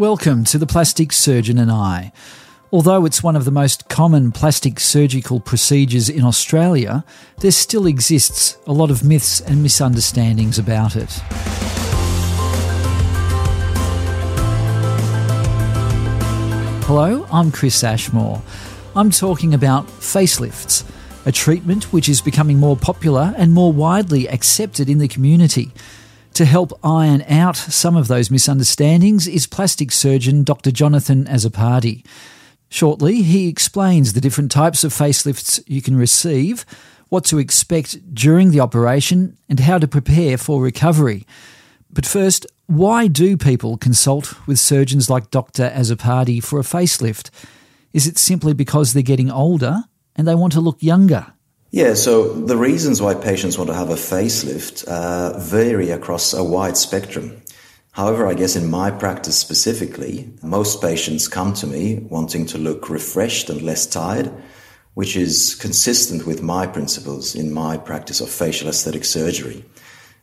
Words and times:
Welcome 0.00 0.44
to 0.44 0.56
The 0.56 0.66
Plastic 0.66 1.12
Surgeon 1.12 1.58
and 1.58 1.70
I. 1.70 2.10
Although 2.72 3.04
it's 3.04 3.22
one 3.22 3.36
of 3.36 3.44
the 3.44 3.50
most 3.50 3.90
common 3.90 4.32
plastic 4.32 4.80
surgical 4.80 5.40
procedures 5.40 6.08
in 6.08 6.24
Australia, 6.24 7.04
there 7.40 7.50
still 7.50 7.84
exists 7.84 8.56
a 8.66 8.72
lot 8.72 8.90
of 8.90 9.04
myths 9.04 9.42
and 9.42 9.62
misunderstandings 9.62 10.58
about 10.58 10.96
it. 10.96 11.10
Hello, 16.86 17.26
I'm 17.30 17.52
Chris 17.52 17.84
Ashmore. 17.84 18.40
I'm 18.96 19.10
talking 19.10 19.52
about 19.52 19.86
facelifts, 19.86 20.82
a 21.26 21.32
treatment 21.32 21.92
which 21.92 22.08
is 22.08 22.22
becoming 22.22 22.56
more 22.56 22.74
popular 22.78 23.34
and 23.36 23.52
more 23.52 23.70
widely 23.70 24.30
accepted 24.30 24.88
in 24.88 24.96
the 24.96 25.08
community. 25.08 25.72
To 26.40 26.46
help 26.46 26.72
iron 26.82 27.22
out 27.28 27.54
some 27.54 27.96
of 27.96 28.08
those 28.08 28.30
misunderstandings 28.30 29.28
is 29.28 29.46
plastic 29.46 29.92
surgeon 29.92 30.42
Dr. 30.42 30.70
Jonathan 30.70 31.26
Azzopardi. 31.26 32.02
Shortly, 32.70 33.20
he 33.20 33.46
explains 33.46 34.14
the 34.14 34.22
different 34.22 34.50
types 34.50 34.82
of 34.82 34.90
facelifts 34.90 35.62
you 35.66 35.82
can 35.82 35.96
receive, 35.96 36.64
what 37.10 37.26
to 37.26 37.38
expect 37.38 38.14
during 38.14 38.52
the 38.52 38.60
operation, 38.60 39.36
and 39.50 39.60
how 39.60 39.76
to 39.76 39.86
prepare 39.86 40.38
for 40.38 40.62
recovery. 40.62 41.26
But 41.92 42.06
first, 42.06 42.46
why 42.64 43.06
do 43.06 43.36
people 43.36 43.76
consult 43.76 44.34
with 44.46 44.58
surgeons 44.58 45.10
like 45.10 45.30
Dr. 45.30 45.68
Azzopardi 45.68 46.42
for 46.42 46.58
a 46.58 46.62
facelift? 46.62 47.28
Is 47.92 48.06
it 48.06 48.16
simply 48.16 48.54
because 48.54 48.94
they're 48.94 49.02
getting 49.02 49.30
older 49.30 49.84
and 50.16 50.26
they 50.26 50.34
want 50.34 50.54
to 50.54 50.60
look 50.62 50.82
younger? 50.82 51.34
Yeah, 51.72 51.94
so 51.94 52.32
the 52.32 52.56
reasons 52.56 53.00
why 53.00 53.14
patients 53.14 53.56
want 53.56 53.70
to 53.70 53.76
have 53.76 53.90
a 53.90 53.94
facelift 53.94 54.84
uh, 54.88 55.38
vary 55.38 55.90
across 55.90 56.34
a 56.34 56.42
wide 56.42 56.76
spectrum. 56.76 57.42
However, 57.92 58.26
I 58.26 58.34
guess 58.34 58.56
in 58.56 58.68
my 58.68 58.90
practice 58.90 59.38
specifically, 59.38 60.32
most 60.42 60.82
patients 60.82 61.28
come 61.28 61.54
to 61.54 61.68
me 61.68 62.00
wanting 62.10 62.46
to 62.46 62.58
look 62.58 62.90
refreshed 62.90 63.50
and 63.50 63.62
less 63.62 63.86
tired, 63.86 64.32
which 64.94 65.14
is 65.14 65.54
consistent 65.54 66.26
with 66.26 66.42
my 66.42 66.66
principles 66.66 67.36
in 67.36 67.52
my 67.52 67.76
practice 67.76 68.20
of 68.20 68.30
facial 68.30 68.68
aesthetic 68.68 69.04
surgery. 69.04 69.64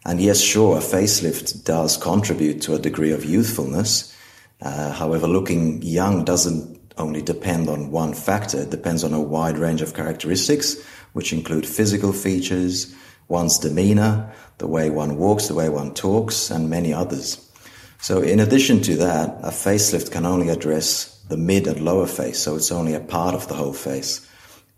And 0.05 0.19
yes, 0.19 0.41
sure, 0.41 0.75
a 0.75 0.81
facelift 0.81 1.63
does 1.63 1.95
contribute 1.95 2.61
to 2.63 2.75
a 2.75 2.79
degree 2.79 3.13
of 3.13 3.23
youthfulness. 3.23 4.13
Uh, 4.61 4.91
however, 4.91 5.27
looking 5.27 5.81
young 5.81 6.25
doesn't 6.25 6.77
only 6.97 7.21
depend 7.21 7.69
on 7.69 7.91
one 7.91 8.13
factor, 8.13 8.61
it 8.61 8.69
depends 8.69 9.03
on 9.03 9.13
a 9.13 9.21
wide 9.21 9.57
range 9.57 9.81
of 9.81 9.93
characteristics, 9.93 10.75
which 11.17 11.33
include 11.33 11.65
physical 11.65 12.13
features, 12.13 12.93
one's 13.27 13.57
demeanor, 13.57 14.31
the 14.59 14.67
way 14.67 14.91
one 14.91 15.17
walks, 15.17 15.47
the 15.47 15.55
way 15.55 15.67
one 15.67 15.91
talks, 15.91 16.51
and 16.51 16.69
many 16.69 16.93
others. 16.93 17.43
So, 17.99 18.21
in 18.21 18.39
addition 18.39 18.83
to 18.83 18.95
that, 18.97 19.29
a 19.41 19.49
facelift 19.49 20.11
can 20.11 20.27
only 20.27 20.49
address 20.49 21.19
the 21.27 21.35
mid 21.35 21.65
and 21.65 21.81
lower 21.81 22.05
face, 22.05 22.37
so 22.37 22.55
it's 22.55 22.71
only 22.71 22.93
a 22.93 22.99
part 22.99 23.33
of 23.33 23.47
the 23.47 23.55
whole 23.55 23.73
face. 23.73 24.29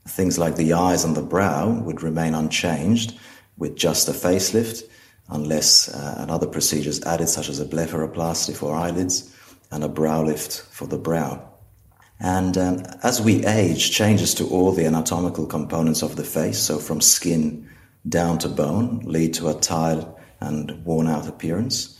Things 0.07 0.39
like 0.39 0.55
the 0.55 0.71
eyes 0.71 1.03
and 1.03 1.13
the 1.13 1.21
brow 1.21 1.71
would 1.71 2.01
remain 2.01 2.33
unchanged 2.33 3.19
with 3.57 3.75
just 3.75 4.07
a 4.07 4.13
facelift, 4.13 4.83
unless 5.27 5.93
uh, 5.93 6.15
another 6.19 6.47
procedure 6.47 6.89
is 6.89 7.03
added, 7.03 7.27
such 7.27 7.49
as 7.49 7.59
a 7.59 7.65
blepharoplasty 7.65 8.55
for 8.55 8.73
eyelids 8.73 9.35
and 9.71 9.83
a 9.83 9.89
brow 9.89 10.23
lift 10.23 10.61
for 10.71 10.87
the 10.87 10.97
brow. 10.97 11.48
And 12.19 12.57
um, 12.57 12.83
as 13.01 13.21
we 13.21 13.45
age, 13.45 13.91
changes 13.91 14.33
to 14.35 14.47
all 14.47 14.71
the 14.71 14.85
anatomical 14.85 15.45
components 15.45 16.01
of 16.01 16.15
the 16.15 16.23
face, 16.23 16.59
so 16.59 16.77
from 16.77 16.99
skin 16.99 17.69
down 18.07 18.39
to 18.39 18.49
bone, 18.49 18.99
lead 19.05 19.33
to 19.35 19.47
a 19.47 19.53
tired 19.53 20.05
and 20.41 20.83
worn 20.85 21.07
out 21.07 21.27
appearance. 21.27 21.97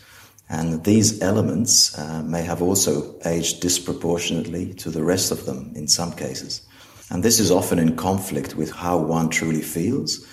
And 0.50 0.84
these 0.84 1.22
elements 1.22 1.97
uh, 1.97 2.23
may 2.23 2.42
have 2.42 2.62
also 2.62 3.16
aged 3.23 3.62
disproportionately 3.62 4.73
to 4.75 4.90
the 4.90 5.03
rest 5.03 5.31
of 5.31 5.45
them 5.45 5.72
in 5.75 5.88
some 5.88 6.12
cases. 6.12 6.67
And 7.12 7.23
this 7.23 7.40
is 7.40 7.52
often 7.52 7.80
in 7.80 7.95
conflict 7.95 8.56
with 8.56 8.72
how 8.72 8.97
one 8.97 9.29
truly 9.29 9.62
feels, 9.62 10.25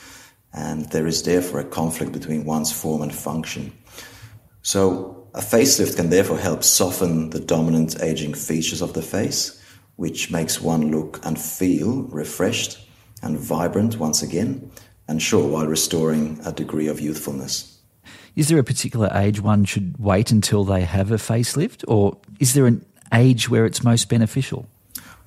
and 0.53 0.91
there 0.91 1.07
is 1.07 1.23
therefore 1.23 1.61
a 1.61 1.65
conflict 1.65 2.13
between 2.13 2.45
one's 2.45 2.73
form 2.73 3.03
and 3.03 3.15
function. 3.15 3.73
So, 4.63 5.29
a 5.35 5.41
facelift 5.41 5.97
can 5.97 6.09
therefore 6.09 6.39
help 6.39 6.65
soften 6.65 7.29
the 7.29 7.41
dominant 7.41 8.03
aging 8.03 8.35
features 8.35 8.81
of 8.81 8.95
the 8.95 9.03
face, 9.03 9.56
which 9.97 10.31
makes 10.31 10.61
one 10.61 10.91
look 10.91 11.21
and 11.25 11.41
feel 11.41 12.03
refreshed 12.05 12.79
and 13.23 13.39
vibrant 13.39 13.99
once 13.99 14.23
again, 14.23 14.71
and 15.09 15.21
sure, 15.21 15.47
while 15.47 15.67
restoring 15.67 16.39
a 16.45 16.53
degree 16.53 16.87
of 16.87 17.01
youthfulness. 17.01 17.79
Is 18.35 18.49
there 18.49 18.59
a 18.59 18.65
particular 18.65 19.11
age 19.15 19.41
one 19.41 19.65
should 19.65 19.95
wait 19.99 20.31
until 20.31 20.65
they 20.65 20.83
have 20.83 21.11
a 21.11 21.17
facelift, 21.17 21.85
or 21.89 22.19
is 22.39 22.53
there 22.53 22.67
an 22.67 22.85
age 23.13 23.49
where 23.49 23.65
it's 23.65 23.83
most 23.83 24.09
beneficial? 24.09 24.67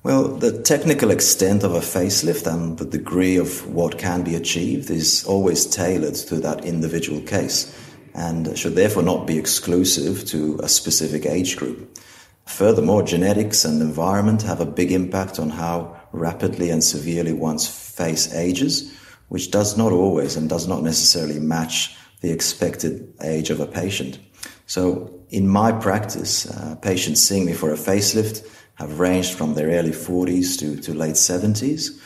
Well, 0.02 0.28
the 0.28 0.62
technical 0.62 1.10
extent 1.10 1.62
of 1.62 1.74
a 1.74 1.80
facelift 1.80 2.46
and 2.46 2.78
the 2.78 2.86
degree 2.86 3.36
of 3.36 3.66
what 3.66 3.98
can 3.98 4.22
be 4.22 4.34
achieved 4.34 4.88
is 4.90 5.24
always 5.24 5.66
tailored 5.66 6.14
to 6.14 6.36
that 6.36 6.64
individual 6.64 7.20
case 7.20 7.76
and 8.14 8.56
should 8.56 8.76
therefore 8.76 9.02
not 9.02 9.26
be 9.26 9.38
exclusive 9.38 10.24
to 10.26 10.58
a 10.62 10.68
specific 10.68 11.26
age 11.26 11.56
group. 11.56 11.98
Furthermore, 12.46 13.02
genetics 13.02 13.64
and 13.64 13.80
environment 13.80 14.42
have 14.42 14.60
a 14.60 14.66
big 14.66 14.92
impact 14.92 15.38
on 15.38 15.50
how 15.50 16.00
rapidly 16.12 16.70
and 16.70 16.82
severely 16.82 17.32
one's 17.32 17.68
face 17.68 18.34
ages, 18.34 18.92
which 19.28 19.50
does 19.50 19.76
not 19.76 19.92
always 19.92 20.36
and 20.36 20.48
does 20.48 20.66
not 20.66 20.82
necessarily 20.82 21.38
match 21.38 21.96
the 22.20 22.30
expected 22.30 23.12
age 23.22 23.50
of 23.50 23.60
a 23.60 23.66
patient. 23.66 24.18
So, 24.66 25.14
in 25.30 25.48
my 25.48 25.72
practice, 25.72 26.46
uh, 26.46 26.74
patients 26.76 27.22
seeing 27.22 27.46
me 27.46 27.52
for 27.52 27.72
a 27.72 27.76
facelift 27.76 28.46
have 28.74 28.98
ranged 28.98 29.34
from 29.34 29.54
their 29.54 29.68
early 29.68 29.90
40s 29.90 30.58
to, 30.58 30.80
to 30.80 30.94
late 30.94 31.14
70s. 31.14 32.00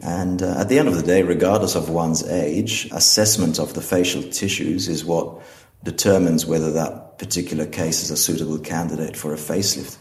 And 0.00 0.42
uh, 0.42 0.60
at 0.60 0.68
the 0.68 0.78
end 0.78 0.88
of 0.88 0.94
the 0.94 1.02
day, 1.02 1.22
regardless 1.22 1.74
of 1.74 1.88
one's 1.88 2.22
age, 2.28 2.88
assessment 2.92 3.58
of 3.58 3.74
the 3.74 3.80
facial 3.80 4.22
tissues 4.22 4.88
is 4.88 5.04
what 5.04 5.42
determines 5.82 6.46
whether 6.46 6.70
that 6.72 7.07
particular 7.18 7.66
case 7.66 8.02
is 8.02 8.10
a 8.10 8.16
suitable 8.16 8.58
candidate 8.58 9.16
for 9.16 9.32
a 9.32 9.36
facelift. 9.36 9.98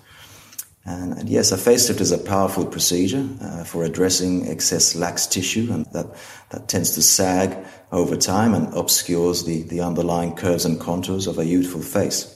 And, 0.86 1.18
and, 1.18 1.28
yes, 1.28 1.52
a 1.52 1.58
facelift 1.58 2.00
is 2.00 2.14
a 2.14 2.18
powerful 2.18 2.66
procedure 2.66 3.28
uh, 3.42 3.66
for 3.66 3.84
addressing 3.84 4.48
excess 4.48 4.96
lax 4.96 5.28
tissue, 5.28 5.68
and 5.70 5.86
that, 5.88 6.16
that 6.52 6.70
tends 6.70 6.92
to 6.92 7.02
sag 7.02 7.58
over 7.92 8.16
time 8.16 8.54
and 8.54 8.74
obscures 8.74 9.44
the, 9.44 9.64
the 9.64 9.82
underlying 9.82 10.34
curves 10.34 10.64
and 10.64 10.80
contours 10.80 11.28
of 11.28 11.40
a 11.40 11.46
youthful 11.46 11.82
face. 11.82 12.34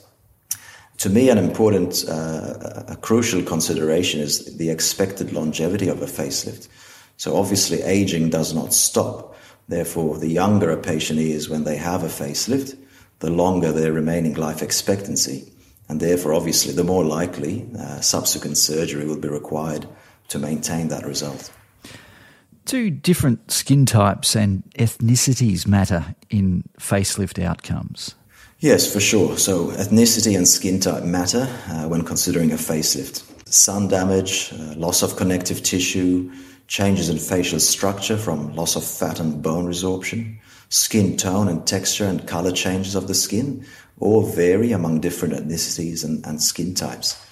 To 0.97 1.09
me, 1.09 1.29
an 1.29 1.37
important, 1.37 2.03
uh, 2.09 2.83
a 2.89 2.97
crucial 2.97 3.41
consideration 3.41 4.19
is 4.19 4.57
the 4.57 4.69
expected 4.69 5.31
longevity 5.31 5.87
of 5.87 6.01
a 6.01 6.05
facelift. 6.05 6.67
So 7.15 7.37
obviously, 7.37 7.81
aging 7.83 8.31
does 8.31 8.53
not 8.53 8.73
stop. 8.73 9.35
Therefore, 9.69 10.17
the 10.17 10.27
younger 10.27 10.69
a 10.71 10.77
patient 10.77 11.19
is 11.19 11.49
when 11.49 11.63
they 11.63 11.77
have 11.77 12.03
a 12.03 12.07
facelift, 12.07 12.77
the 13.21 13.31
longer 13.31 13.71
their 13.71 13.93
remaining 13.93 14.35
life 14.35 14.61
expectancy 14.61 15.51
and 15.91 15.99
therefore, 15.99 16.33
obviously, 16.33 16.71
the 16.71 16.85
more 16.85 17.03
likely 17.03 17.67
uh, 17.77 17.99
subsequent 17.99 18.57
surgery 18.57 19.05
will 19.05 19.19
be 19.19 19.27
required 19.27 19.85
to 20.29 20.39
maintain 20.39 20.87
that 20.87 21.05
result. 21.05 21.51
Do 22.63 22.89
different 22.89 23.51
skin 23.51 23.85
types 23.85 24.33
and 24.33 24.63
ethnicities 24.79 25.67
matter 25.67 26.15
in 26.29 26.63
facelift 26.79 27.43
outcomes? 27.43 28.15
Yes, 28.59 28.89
for 28.89 29.01
sure. 29.01 29.37
So, 29.37 29.71
ethnicity 29.71 30.37
and 30.37 30.47
skin 30.47 30.79
type 30.79 31.03
matter 31.03 31.49
uh, 31.67 31.89
when 31.89 32.05
considering 32.05 32.53
a 32.53 32.55
facelift. 32.55 33.25
Sun 33.51 33.89
damage, 33.89 34.53
uh, 34.53 34.75
loss 34.77 35.03
of 35.03 35.17
connective 35.17 35.61
tissue, 35.61 36.31
changes 36.67 37.09
in 37.09 37.17
facial 37.17 37.59
structure 37.59 38.15
from 38.15 38.55
loss 38.55 38.77
of 38.77 38.85
fat 38.85 39.19
and 39.19 39.41
bone 39.43 39.67
resorption, 39.67 40.37
skin 40.71 41.17
tone 41.17 41.49
and 41.49 41.67
texture 41.67 42.05
and 42.05 42.25
color 42.25 42.51
changes 42.51 42.95
of 42.95 43.07
the 43.07 43.13
skin 43.13 43.65
all 43.99 44.23
vary 44.23 44.71
among 44.71 45.01
different 45.01 45.33
ethnicities 45.33 46.03
and, 46.03 46.25
and 46.25 46.41
skin 46.41 46.73
types. 46.73 47.23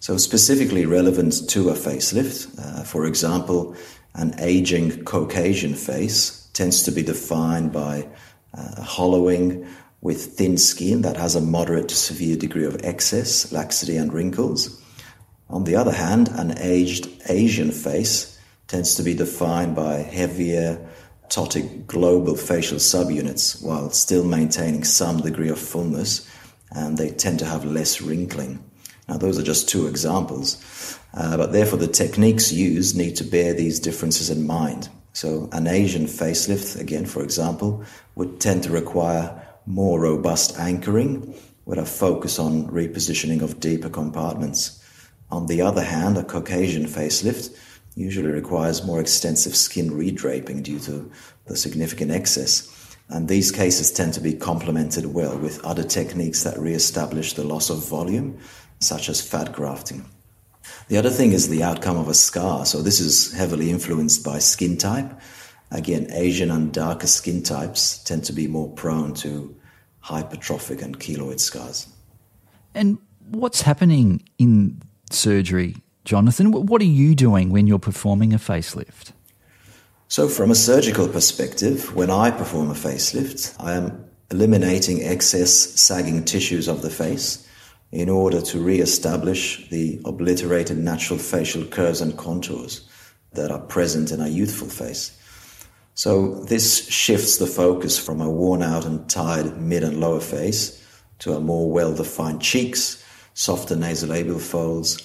So, 0.00 0.16
specifically 0.16 0.86
relevant 0.86 1.48
to 1.50 1.70
a 1.70 1.74
facelift, 1.74 2.58
uh, 2.58 2.84
for 2.84 3.04
example, 3.04 3.76
an 4.14 4.34
aging 4.38 5.04
Caucasian 5.04 5.74
face 5.74 6.48
tends 6.52 6.84
to 6.84 6.92
be 6.92 7.02
defined 7.02 7.72
by 7.72 8.08
uh, 8.54 8.82
hollowing 8.82 9.66
with 10.00 10.36
thin 10.36 10.56
skin 10.56 11.02
that 11.02 11.16
has 11.16 11.34
a 11.34 11.40
moderate 11.40 11.88
to 11.88 11.96
severe 11.96 12.36
degree 12.36 12.64
of 12.64 12.80
excess, 12.84 13.50
laxity, 13.50 13.96
and 13.96 14.12
wrinkles. 14.12 14.80
On 15.48 15.64
the 15.64 15.74
other 15.74 15.92
hand, 15.92 16.28
an 16.34 16.56
aged 16.58 17.08
Asian 17.28 17.72
face 17.72 18.38
tends 18.68 18.94
to 18.96 19.02
be 19.02 19.14
defined 19.14 19.74
by 19.74 19.96
heavier, 19.96 20.78
ptotic 21.28 21.86
global 21.86 22.36
facial 22.36 22.78
subunits 22.78 23.62
while 23.62 23.90
still 23.90 24.24
maintaining 24.24 24.84
some 24.84 25.20
degree 25.20 25.48
of 25.48 25.58
fullness, 25.58 26.28
and 26.70 26.96
they 26.96 27.10
tend 27.10 27.38
to 27.38 27.46
have 27.46 27.64
less 27.64 28.00
wrinkling. 28.00 28.62
Now, 29.08 29.18
those 29.18 29.38
are 29.38 29.42
just 29.42 29.68
two 29.68 29.86
examples, 29.86 30.98
uh, 31.14 31.36
but 31.36 31.52
therefore 31.52 31.78
the 31.78 31.88
techniques 31.88 32.52
used 32.52 32.96
need 32.96 33.16
to 33.16 33.24
bear 33.24 33.52
these 33.52 33.80
differences 33.80 34.30
in 34.30 34.46
mind. 34.46 34.88
So, 35.12 35.48
an 35.52 35.66
Asian 35.66 36.06
facelift, 36.06 36.80
again, 36.80 37.06
for 37.06 37.22
example, 37.22 37.84
would 38.16 38.40
tend 38.40 38.64
to 38.64 38.70
require 38.70 39.40
more 39.66 40.00
robust 40.00 40.58
anchoring 40.58 41.34
with 41.64 41.78
a 41.78 41.86
focus 41.86 42.38
on 42.38 42.68
repositioning 42.68 43.42
of 43.42 43.60
deeper 43.60 43.88
compartments. 43.88 44.82
On 45.30 45.46
the 45.46 45.62
other 45.62 45.82
hand, 45.82 46.18
a 46.18 46.24
Caucasian 46.24 46.84
facelift 46.84 47.56
usually 47.94 48.30
requires 48.30 48.84
more 48.84 49.00
extensive 49.00 49.54
skin 49.54 49.90
redraping 49.90 50.62
due 50.62 50.80
to 50.80 51.10
the 51.46 51.56
significant 51.56 52.10
excess. 52.10 52.96
And 53.08 53.28
these 53.28 53.52
cases 53.52 53.92
tend 53.92 54.14
to 54.14 54.20
be 54.20 54.34
complemented 54.34 55.06
well 55.06 55.38
with 55.38 55.64
other 55.64 55.84
techniques 55.84 56.42
that 56.42 56.58
re-establish 56.58 57.34
the 57.34 57.44
loss 57.44 57.70
of 57.70 57.86
volume, 57.86 58.38
such 58.80 59.08
as 59.08 59.20
fat 59.20 59.52
grafting. 59.52 60.04
The 60.88 60.96
other 60.96 61.10
thing 61.10 61.32
is 61.32 61.48
the 61.48 61.62
outcome 61.62 61.96
of 61.96 62.08
a 62.08 62.14
scar. 62.14 62.64
So 62.66 62.82
this 62.82 63.00
is 63.00 63.32
heavily 63.32 63.70
influenced 63.70 64.24
by 64.24 64.38
skin 64.38 64.76
type. 64.76 65.12
Again, 65.70 66.06
Asian 66.10 66.50
and 66.50 66.72
darker 66.72 67.06
skin 67.06 67.42
types 67.42 67.98
tend 67.98 68.24
to 68.24 68.32
be 68.32 68.46
more 68.46 68.70
prone 68.70 69.14
to 69.14 69.54
hypertrophic 70.02 70.82
and 70.82 70.98
keloid 70.98 71.40
scars. 71.40 71.88
And 72.74 72.98
what's 73.30 73.62
happening 73.62 74.22
in 74.38 74.80
surgery, 75.10 75.76
Jonathan? 76.04 76.52
What 76.52 76.80
are 76.82 76.84
you 76.84 77.14
doing 77.14 77.50
when 77.50 77.66
you're 77.66 77.78
performing 77.78 78.32
a 78.32 78.38
facelift? 78.38 79.12
So, 80.08 80.28
from 80.28 80.50
a 80.50 80.54
surgical 80.54 81.08
perspective, 81.08 81.94
when 81.96 82.10
I 82.10 82.30
perform 82.30 82.70
a 82.70 82.74
facelift, 82.74 83.56
I 83.58 83.72
am 83.72 84.04
eliminating 84.30 85.02
excess 85.02 85.52
sagging 85.52 86.24
tissues 86.24 86.68
of 86.68 86.82
the 86.82 86.90
face 86.90 87.48
in 87.90 88.08
order 88.08 88.40
to 88.42 88.60
re 88.60 88.80
establish 88.80 89.68
the 89.70 90.00
obliterated 90.04 90.76
natural 90.76 91.18
facial 91.18 91.64
curves 91.64 92.00
and 92.00 92.18
contours 92.18 92.88
that 93.32 93.50
are 93.50 93.60
present 93.60 94.10
in 94.10 94.20
a 94.20 94.28
youthful 94.28 94.68
face. 94.68 95.18
So, 95.94 96.34
this 96.44 96.86
shifts 96.88 97.38
the 97.38 97.46
focus 97.46 97.98
from 97.98 98.20
a 98.20 98.28
worn 98.28 98.62
out 98.62 98.84
and 98.84 99.08
tired 99.08 99.56
mid 99.60 99.82
and 99.82 100.00
lower 100.00 100.20
face 100.20 100.80
to 101.20 101.32
a 101.32 101.40
more 101.40 101.70
well 101.70 101.94
defined 101.94 102.42
cheeks, 102.42 103.02
softer 103.32 103.74
nasolabial 103.74 104.40
folds, 104.40 104.98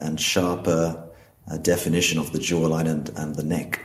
and 0.00 0.20
sharper 0.20 1.08
uh, 1.50 1.56
definition 1.58 2.18
of 2.18 2.32
the 2.32 2.38
jawline 2.38 2.88
and, 2.88 3.08
and 3.16 3.34
the 3.34 3.42
neck. 3.42 3.84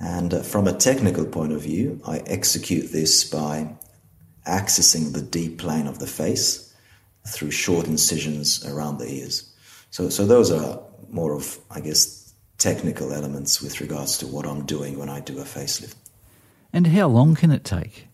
And 0.00 0.34
uh, 0.34 0.42
from 0.42 0.66
a 0.66 0.72
technical 0.72 1.24
point 1.24 1.52
of 1.52 1.62
view, 1.62 2.00
I 2.06 2.18
execute 2.26 2.92
this 2.92 3.24
by 3.24 3.74
accessing 4.46 5.12
the 5.12 5.22
deep 5.22 5.58
plane 5.58 5.86
of 5.86 5.98
the 5.98 6.06
face 6.06 6.74
through 7.26 7.52
short 7.52 7.86
incisions 7.86 8.66
around 8.66 8.98
the 8.98 9.08
ears. 9.08 9.52
So, 9.90 10.08
so 10.08 10.26
those 10.26 10.50
are 10.50 10.80
more 11.10 11.34
of, 11.34 11.58
I 11.70 11.80
guess, 11.80 12.32
technical 12.58 13.12
elements 13.12 13.62
with 13.62 13.80
regards 13.80 14.18
to 14.18 14.26
what 14.26 14.46
I'm 14.46 14.64
doing 14.64 14.98
when 14.98 15.08
I 15.08 15.20
do 15.20 15.38
a 15.38 15.44
facelift. 15.44 15.94
And 16.72 16.86
how 16.86 17.08
long 17.08 17.34
can 17.34 17.50
it 17.50 17.64
take? 17.64 18.08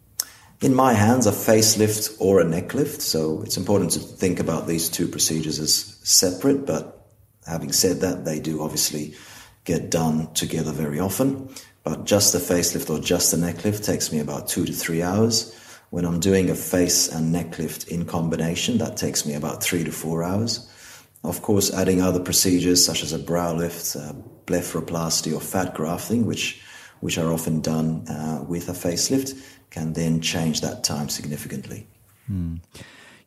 In 0.61 0.75
my 0.75 0.93
hands, 0.93 1.27
a 1.27 1.31
facelift 1.31 2.17
or 2.19 2.41
a 2.41 2.45
neck 2.45 2.75
lift. 2.75 3.01
So 3.01 3.43
it's 3.43 3.57
important 3.57 3.93
to 3.93 4.01
think 4.01 4.41
about 4.41 4.67
these 4.67 4.89
two 4.89 5.07
procedures 5.07 5.61
as 5.61 5.99
separate, 6.03 6.67
but 6.67 6.98
having 7.49 7.73
said 7.73 8.01
that, 8.01 8.25
they 8.25 8.39
do 8.41 8.63
obviously 8.63 9.15
get 9.65 9.91
done 9.91 10.33
together 10.35 10.73
very 10.73 11.01
often. 11.01 11.49
But 11.85 12.05
just 12.05 12.35
a 12.35 12.39
facelift 12.39 12.91
or 12.91 13.01
just 13.01 13.33
a 13.33 13.37
neck 13.37 13.65
lift 13.65 13.85
takes 13.85 14.13
me 14.13 14.19
about 14.21 14.49
two 14.49 14.65
to 14.65 14.73
three 14.73 15.03
hours. 15.03 15.55
When 15.91 16.05
I'm 16.05 16.21
doing 16.21 16.51
a 16.51 16.55
face 16.55 17.09
and 17.09 17.33
neck 17.33 17.59
lift 17.59 17.89
in 17.89 18.05
combination, 18.05 18.79
that 18.79 18.97
takes 18.97 19.25
me 19.25 19.35
about 19.35 19.63
three 19.63 19.85
to 19.85 19.93
four 19.93 20.23
hours. 20.23 20.71
Of 21.25 21.43
course, 21.43 21.73
adding 21.73 22.03
other 22.03 22.21
procedures 22.21 22.85
such 22.85 23.03
as 23.03 23.13
a 23.13 23.19
brow 23.19 23.55
lift, 23.55 23.97
uh, 23.97 24.13
blepharoplasty, 24.47 25.35
or 25.35 25.41
fat 25.41 25.75
grafting, 25.75 26.27
which 26.27 26.61
which 27.01 27.17
are 27.17 27.33
often 27.33 27.61
done 27.61 28.07
uh, 28.09 28.45
with 28.49 28.69
a 28.69 28.73
facelift, 28.73 29.41
can 29.71 29.93
then 29.93 30.21
change 30.21 30.61
that 30.61 30.83
time 30.83 31.09
significantly. 31.09 31.87
Hmm. 32.27 32.57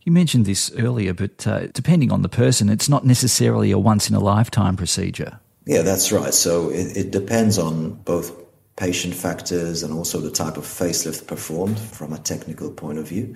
You 0.04 0.12
mentioned 0.12 0.46
this 0.46 0.72
earlier, 0.78 1.14
but 1.14 1.46
uh, 1.46 1.68
depending 1.68 2.12
on 2.12 2.24
the 2.24 2.30
person, 2.30 2.70
it's 2.70 2.90
not 2.90 3.06
necessarily 3.06 3.72
a 3.72 3.78
once 3.78 4.10
in 4.10 4.16
a 4.16 4.20
lifetime 4.20 4.76
procedure. 4.76 5.40
Yeah, 5.66 5.84
that's 5.84 6.12
right. 6.12 6.34
So 6.34 6.70
it, 6.70 6.98
it 6.98 7.12
depends 7.12 7.60
on 7.60 7.92
both 7.92 8.36
patient 8.78 9.14
factors 9.14 9.84
and 9.84 9.94
also 9.94 10.20
the 10.20 10.32
type 10.32 10.58
of 10.58 10.64
facelift 10.64 11.28
performed 11.28 11.78
from 11.78 12.14
a 12.14 12.18
technical 12.18 12.72
point 12.72 12.98
of 12.98 13.08
view. 13.08 13.36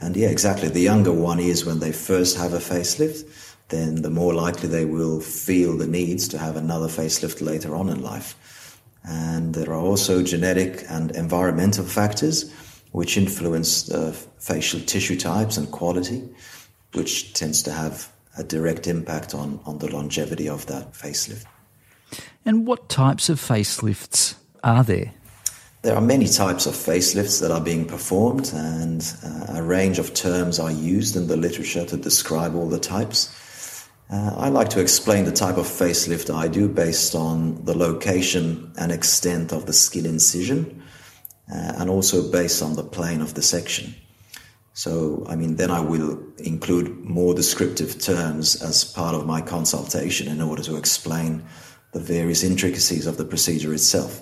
And 0.00 0.16
yeah, 0.16 0.28
exactly. 0.28 0.68
The 0.68 0.80
younger 0.80 1.12
one 1.12 1.40
is 1.40 1.64
when 1.64 1.80
they 1.80 1.90
first 1.90 2.36
have 2.36 2.52
a 2.52 2.58
facelift, 2.58 3.28
then 3.70 4.02
the 4.02 4.10
more 4.10 4.34
likely 4.34 4.68
they 4.68 4.84
will 4.84 5.20
feel 5.20 5.76
the 5.76 5.86
needs 5.86 6.28
to 6.28 6.38
have 6.38 6.56
another 6.56 6.86
facelift 6.86 7.40
later 7.40 7.74
on 7.74 7.88
in 7.88 8.02
life. 8.02 8.80
And 9.02 9.52
there 9.54 9.70
are 9.70 9.80
also 9.80 10.22
genetic 10.22 10.84
and 10.88 11.10
environmental 11.10 11.84
factors 11.84 12.52
which 12.94 13.16
influence 13.16 13.82
the 13.82 14.12
facial 14.38 14.78
tissue 14.78 15.18
types 15.18 15.56
and 15.56 15.68
quality, 15.72 16.22
which 16.92 17.32
tends 17.32 17.60
to 17.60 17.72
have 17.72 18.08
a 18.38 18.44
direct 18.44 18.86
impact 18.86 19.34
on, 19.34 19.58
on 19.66 19.78
the 19.78 19.90
longevity 19.90 20.48
of 20.48 20.64
that 20.66 20.92
facelift. 20.92 21.44
And 22.44 22.68
what 22.68 22.88
types 22.88 23.28
of 23.28 23.40
facelifts 23.40 24.36
are 24.62 24.84
there? 24.84 25.12
There 25.82 25.96
are 25.96 26.00
many 26.00 26.28
types 26.28 26.66
of 26.66 26.74
facelifts 26.74 27.40
that 27.40 27.50
are 27.50 27.60
being 27.60 27.84
performed, 27.84 28.52
and 28.54 29.02
uh, 29.24 29.58
a 29.58 29.62
range 29.62 29.98
of 29.98 30.14
terms 30.14 30.60
are 30.60 30.70
used 30.70 31.16
in 31.16 31.26
the 31.26 31.36
literature 31.36 31.84
to 31.86 31.96
describe 31.96 32.54
all 32.54 32.68
the 32.68 32.78
types. 32.78 33.88
Uh, 34.08 34.34
I 34.36 34.50
like 34.50 34.68
to 34.68 34.80
explain 34.80 35.24
the 35.24 35.32
type 35.32 35.56
of 35.56 35.66
facelift 35.66 36.32
I 36.32 36.46
do 36.46 36.68
based 36.68 37.16
on 37.16 37.64
the 37.64 37.76
location 37.76 38.72
and 38.78 38.92
extent 38.92 39.52
of 39.52 39.66
the 39.66 39.72
skin 39.72 40.06
incision, 40.06 40.83
uh, 41.52 41.74
and 41.78 41.90
also 41.90 42.30
based 42.30 42.62
on 42.62 42.74
the 42.74 42.84
plane 42.84 43.20
of 43.20 43.34
the 43.34 43.42
section. 43.42 43.94
So, 44.72 45.24
I 45.28 45.36
mean, 45.36 45.56
then 45.56 45.70
I 45.70 45.80
will 45.80 46.20
include 46.38 47.04
more 47.04 47.32
descriptive 47.34 48.00
terms 48.00 48.60
as 48.60 48.84
part 48.84 49.14
of 49.14 49.26
my 49.26 49.40
consultation 49.40 50.26
in 50.26 50.40
order 50.40 50.62
to 50.64 50.76
explain 50.76 51.44
the 51.92 52.00
various 52.00 52.42
intricacies 52.42 53.06
of 53.06 53.16
the 53.16 53.24
procedure 53.24 53.72
itself. 53.72 54.20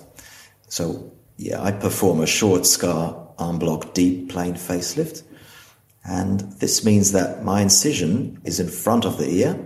So, 0.67 1.11
yeah, 1.37 1.61
I 1.61 1.71
perform 1.71 2.21
a 2.21 2.27
short 2.27 2.67
scar 2.67 3.27
en 3.39 3.57
bloc 3.57 3.95
deep 3.95 4.29
plane 4.29 4.53
facelift. 4.53 5.23
And 6.05 6.41
this 6.59 6.85
means 6.85 7.13
that 7.13 7.43
my 7.43 7.61
incision 7.61 8.39
is 8.43 8.59
in 8.59 8.67
front 8.67 9.05
of 9.05 9.17
the 9.17 9.29
ear, 9.29 9.57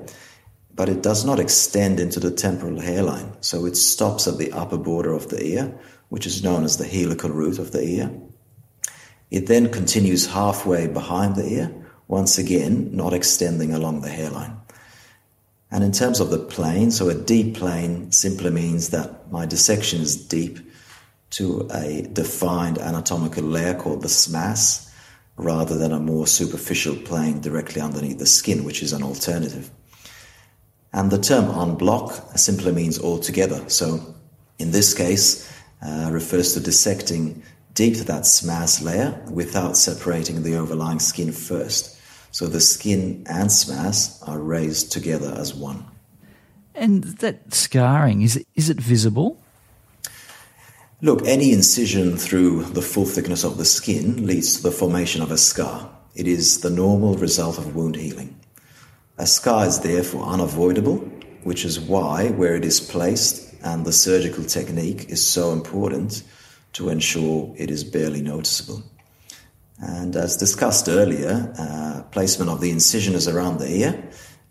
but 0.74 0.88
it 0.88 1.02
does 1.02 1.26
not 1.26 1.40
extend 1.40 2.00
into 2.00 2.20
the 2.20 2.32
temporal 2.32 2.80
hairline. 2.80 3.36
So 3.42 3.66
it 3.66 3.76
stops 3.76 4.28
at 4.28 4.38
the 4.38 4.54
upper 4.54 4.78
border 4.78 5.12
of 5.12 5.28
the 5.30 5.44
ear, 5.44 5.78
which 6.10 6.26
is 6.26 6.44
known 6.44 6.64
as 6.64 6.78
the 6.78 6.88
helical 6.88 7.30
root 7.30 7.60
of 7.60 7.72
the 7.72 7.84
ear. 7.84 8.12
It 9.30 9.48
then 9.48 9.72
continues 9.72 10.26
halfway 10.28 10.88
behind 10.88 11.36
the 11.36 11.48
ear, 11.48 11.72
once 12.08 12.38
again 12.38 12.96
not 12.96 13.14
extending 13.14 13.74
along 13.74 14.02
the 14.02 14.10
hairline. 14.10 14.58
And 15.70 15.84
in 15.84 15.92
terms 15.92 16.22
of 16.22 16.30
the 16.30 16.40
plane, 16.40 16.92
so 16.92 17.10
a 17.10 17.14
deep 17.14 17.58
plane 17.58 18.12
simply 18.12 18.52
means 18.52 18.90
that 18.90 19.30
my 19.32 19.46
dissection 19.46 20.02
is 20.02 20.16
deep 20.16 20.60
to 21.32 21.68
a 21.74 22.04
defined 22.14 22.78
anatomical 22.78 23.44
layer 23.44 23.74
called 23.74 24.02
the 24.02 24.08
SMAS 24.08 24.90
rather 25.36 25.78
than 25.78 25.92
a 25.92 26.00
more 26.00 26.26
superficial 26.26 26.96
plane 26.96 27.42
directly 27.42 27.82
underneath 27.82 28.18
the 28.18 28.26
skin, 28.26 28.64
which 28.64 28.82
is 28.82 28.94
an 28.94 29.04
alternative. 29.04 29.70
And 30.94 31.12
the 31.12 31.20
term 31.20 31.50
en 31.60 31.76
bloc 31.76 32.14
simply 32.38 32.72
means 32.72 32.98
altogether. 32.98 33.70
So 33.70 34.16
in 34.58 34.72
this 34.72 34.94
case, 34.94 35.52
uh, 35.82 36.10
refers 36.12 36.54
to 36.54 36.60
dissecting 36.60 37.44
deep 37.74 37.96
to 37.96 38.04
that 38.06 38.24
SMAS 38.24 38.84
layer 38.84 39.22
without 39.32 39.78
separating 39.78 40.44
the 40.44 40.56
overlying 40.56 41.00
skin 41.00 41.32
first. 41.32 41.96
So 42.32 42.48
the 42.48 42.60
skin 42.60 43.24
and 43.30 43.50
SMAS 43.50 44.28
are 44.28 44.40
raised 44.40 44.92
together 44.92 45.34
as 45.38 45.54
one. 45.54 45.86
And 46.74 47.04
that 47.20 47.54
scarring, 47.54 48.22
is 48.22 48.36
it, 48.36 48.48
is 48.56 48.70
it 48.70 48.80
visible? 48.80 49.40
Look, 51.02 51.28
any 51.28 51.52
incision 51.52 52.18
through 52.18 52.64
the 52.64 52.82
full 52.82 53.06
thickness 53.06 53.44
of 53.44 53.58
the 53.58 53.66
skin 53.66 54.26
leads 54.26 54.58
to 54.58 54.64
the 54.64 54.72
formation 54.72 55.22
of 55.22 55.30
a 55.30 55.38
scar. 55.38 55.90
It 56.16 56.28
is 56.28 56.62
the 56.62 56.72
normal 56.72 57.16
result 57.16 57.60
of 57.60 57.76
wound 57.76 57.96
healing. 57.96 58.36
A 59.20 59.28
scar 59.28 59.68
is 59.68 59.80
therefore 59.80 60.26
unavoidable, 60.26 60.98
which 61.44 61.66
is 61.66 61.80
why, 61.80 62.30
where 62.30 62.56
it 62.56 62.66
is 62.66 62.80
placed 62.80 63.47
and 63.64 63.86
the 63.86 63.92
surgical 63.92 64.44
technique 64.44 65.10
is 65.10 65.26
so 65.26 65.52
important 65.52 66.24
to 66.74 66.90
ensure 66.90 67.54
it 67.58 67.72
is 67.72 67.84
barely 67.84 68.22
noticeable. 68.22 68.84
And 69.80 70.16
as 70.16 70.38
discussed 70.38 70.88
earlier, 70.88 71.54
uh, 71.58 72.04
placement 72.12 72.50
of 72.50 72.62
the 72.62 72.72
incision 72.72 73.14
is 73.14 73.28
around 73.28 73.60
the 73.60 73.70
ear, 73.70 74.04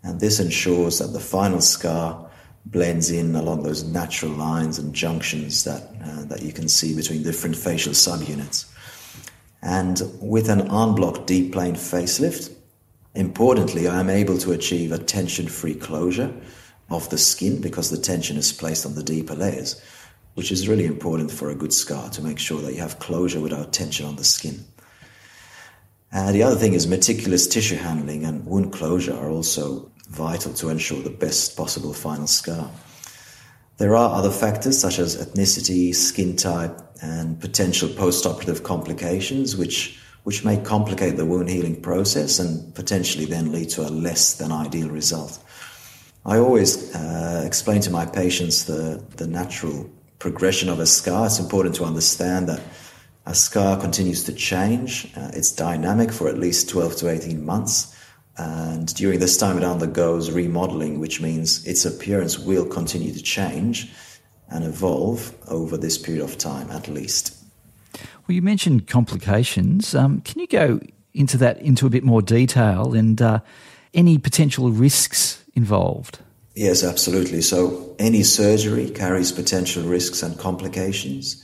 and 0.03 0.19
this 0.19 0.39
ensures 0.39 0.99
that 0.99 1.13
the 1.13 1.19
final 1.19 1.61
scar 1.61 2.29
blends 2.65 3.11
in 3.11 3.35
along 3.35 3.63
those 3.63 3.83
natural 3.83 4.31
lines 4.31 4.77
and 4.77 4.93
junctions 4.93 5.63
that, 5.63 5.83
uh, 6.03 6.23
that 6.25 6.41
you 6.41 6.51
can 6.51 6.67
see 6.67 6.95
between 6.95 7.23
different 7.23 7.55
facial 7.55 7.93
subunits. 7.93 8.65
And 9.61 10.01
with 10.21 10.49
an 10.49 10.61
unblocked 10.61 10.95
bloc 10.95 11.25
deep 11.27 11.53
plane 11.53 11.75
facelift, 11.75 12.53
importantly, 13.15 13.87
I 13.87 13.99
am 13.99 14.09
able 14.09 14.37
to 14.39 14.51
achieve 14.51 14.91
a 14.91 14.97
tension 14.97 15.47
free 15.47 15.75
closure 15.75 16.33
of 16.89 17.09
the 17.09 17.17
skin 17.17 17.61
because 17.61 17.89
the 17.89 17.97
tension 17.97 18.37
is 18.37 18.51
placed 18.51 18.85
on 18.85 18.95
the 18.95 19.03
deeper 19.03 19.35
layers, 19.35 19.81
which 20.35 20.51
is 20.51 20.67
really 20.67 20.85
important 20.85 21.31
for 21.31 21.49
a 21.49 21.55
good 21.55 21.73
scar 21.73 22.09
to 22.11 22.21
make 22.21 22.39
sure 22.39 22.61
that 22.61 22.73
you 22.73 22.81
have 22.81 22.99
closure 22.99 23.41
without 23.41 23.73
tension 23.73 24.05
on 24.05 24.15
the 24.15 24.23
skin. 24.23 24.65
And 26.11 26.33
the 26.33 26.43
other 26.43 26.55
thing 26.55 26.73
is 26.73 26.87
meticulous 26.87 27.47
tissue 27.47 27.75
handling 27.75 28.23
and 28.23 28.45
wound 28.45 28.71
closure 28.71 29.15
are 29.15 29.29
also 29.29 29.91
vital 30.09 30.53
to 30.53 30.69
ensure 30.69 31.01
the 31.01 31.09
best 31.09 31.57
possible 31.57 31.93
final 31.93 32.27
scar. 32.27 32.71
There 33.77 33.95
are 33.95 34.15
other 34.15 34.31
factors 34.31 34.79
such 34.79 34.99
as 34.99 35.17
ethnicity, 35.17 35.93
skin 35.93 36.35
type, 36.35 36.79
and 37.01 37.39
potential 37.39 37.89
post-operative 37.89 38.63
complications, 38.63 39.55
which 39.55 39.99
which 40.23 40.43
may 40.43 40.57
complicate 40.57 41.15
the 41.15 41.25
wound 41.25 41.47
healing 41.47 41.81
process 41.81 42.37
and 42.37 42.75
potentially 42.75 43.23
then 43.23 43.49
lead 43.49 43.69
to 43.69 43.81
a 43.81 43.87
less 43.87 44.33
than 44.33 44.51
ideal 44.51 44.89
result. 44.89 45.41
I 46.25 46.37
always 46.37 46.93
uh, 46.95 47.43
explain 47.45 47.81
to 47.81 47.91
my 47.91 48.05
patients 48.05 48.65
the, 48.65 49.03
the 49.15 49.27
natural 49.27 49.89
progression 50.19 50.69
of 50.69 50.79
a 50.79 50.85
scar. 50.85 51.27
It's 51.27 51.39
important 51.39 51.75
to 51.75 51.85
understand 51.85 52.49
that 52.49 52.61
a 53.25 53.35
scar 53.35 53.79
continues 53.79 54.23
to 54.25 54.33
change. 54.33 55.11
Uh, 55.15 55.31
it's 55.33 55.51
dynamic 55.51 56.11
for 56.11 56.27
at 56.27 56.37
least 56.37 56.69
12 56.69 56.95
to 56.97 57.09
18 57.09 57.45
months. 57.45 57.93
And 58.37 58.93
during 58.95 59.19
this 59.19 59.37
time, 59.37 59.57
it 59.57 59.63
undergoes 59.63 60.31
remodeling, 60.31 60.99
which 60.99 61.21
means 61.21 61.65
its 61.65 61.85
appearance 61.85 62.37
will 62.37 62.65
continue 62.65 63.13
to 63.13 63.21
change 63.21 63.91
and 64.49 64.63
evolve 64.63 65.33
over 65.47 65.77
this 65.77 65.97
period 65.97 66.23
of 66.23 66.37
time 66.37 66.69
at 66.71 66.87
least. 66.87 67.35
Well, 68.27 68.35
you 68.35 68.41
mentioned 68.41 68.87
complications. 68.87 69.95
Um, 69.95 70.21
can 70.21 70.39
you 70.39 70.47
go 70.47 70.79
into 71.13 71.37
that 71.37 71.59
into 71.59 71.87
a 71.87 71.89
bit 71.89 72.03
more 72.03 72.21
detail 72.21 72.93
and 72.93 73.21
uh, 73.21 73.39
any 73.93 74.17
potential 74.17 74.69
risks 74.69 75.43
involved? 75.57 76.19
Yes, 76.55 76.83
absolutely. 76.83 77.41
So, 77.41 77.95
any 77.99 78.23
surgery 78.23 78.89
carries 78.89 79.31
potential 79.31 79.83
risks 79.83 80.23
and 80.23 80.39
complications. 80.39 81.43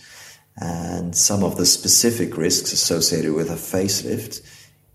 And 0.58 1.15
some 1.15 1.43
of 1.43 1.58
the 1.58 1.65
specific 1.65 2.38
risks 2.38 2.72
associated 2.72 3.34
with 3.34 3.50
a 3.50 3.55
facelift 3.55 4.41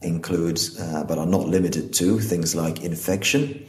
include, 0.01 0.61
uh, 0.81 1.05
but 1.05 1.19
are 1.19 1.27
not 1.27 1.49
limited 1.49 1.93
to, 1.95 2.21
things 2.21 2.55
like 2.55 2.83
infection. 2.83 3.67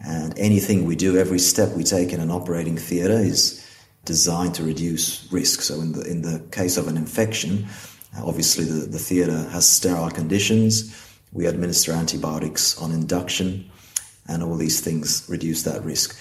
And 0.00 0.38
anything 0.38 0.84
we 0.84 0.96
do, 0.96 1.18
every 1.18 1.38
step 1.38 1.70
we 1.76 1.84
take 1.84 2.12
in 2.12 2.20
an 2.20 2.30
operating 2.30 2.78
theatre 2.78 3.18
is 3.18 3.64
designed 4.04 4.54
to 4.54 4.62
reduce 4.62 5.30
risk. 5.30 5.60
So, 5.62 5.80
in 5.80 5.92
the, 5.92 6.02
in 6.10 6.22
the 6.22 6.40
case 6.50 6.76
of 6.78 6.88
an 6.88 6.96
infection, 6.96 7.66
obviously 8.22 8.64
the, 8.64 8.86
the 8.86 8.98
theatre 8.98 9.48
has 9.50 9.68
sterile 9.68 10.10
conditions. 10.10 10.94
We 11.32 11.46
administer 11.46 11.92
antibiotics 11.92 12.78
on 12.78 12.90
induction, 12.90 13.70
and 14.28 14.42
all 14.42 14.56
these 14.56 14.80
things 14.80 15.24
reduce 15.28 15.62
that 15.64 15.82
risk. 15.84 16.16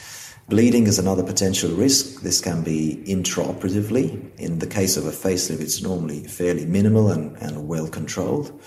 Bleeding 0.49 0.87
is 0.87 0.97
another 0.97 1.23
potential 1.23 1.71
risk. 1.71 2.21
This 2.21 2.39
can 2.39 2.63
be 2.63 3.03
intraoperatively. 3.05 4.39
In 4.39 4.59
the 4.59 4.67
case 4.67 4.95
of 4.95 5.05
a 5.05 5.11
facelift, 5.11 5.59
it's 5.59 5.81
normally 5.81 6.23
fairly 6.23 6.65
minimal 6.65 7.11
and, 7.11 7.35
and 7.41 7.67
well 7.67 7.89
controlled. 7.89 8.57